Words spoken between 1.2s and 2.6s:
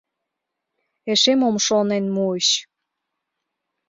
мом шонен муыч?